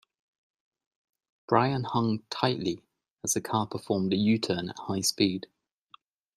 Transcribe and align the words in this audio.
Brian 1.47 1.83
hung 1.83 2.05
on 2.13 2.23
tightly 2.31 2.81
as 3.23 3.35
the 3.35 3.41
car 3.41 3.67
performed 3.67 4.11
a 4.13 4.17
U-turn 4.17 4.69
at 4.71 4.79
high 4.79 5.01
speed. 5.01 5.45